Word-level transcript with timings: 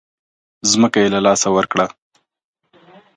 ځمکه 0.71 0.97
یې 1.03 1.09
له 1.13 1.19
لاسه 1.25 1.47
ورکړه. 1.55 1.85